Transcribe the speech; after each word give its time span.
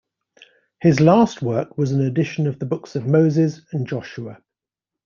His 0.81 0.99
last 0.99 1.43
work 1.43 1.77
was 1.77 1.91
an 1.91 2.01
edition 2.01 2.47
of 2.47 2.57
the 2.57 2.65
books 2.65 2.95
of 2.95 3.05
Moses 3.05 3.61
and 3.71 3.85
Joshua. 3.85 4.41